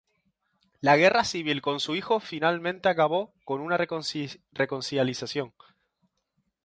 [0.79, 5.53] La guerra civil con su hijo finalmente acabó con una reconciliación.